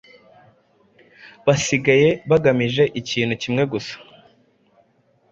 [1.45, 3.95] Basigaye bagamije ikintu kimwe gusa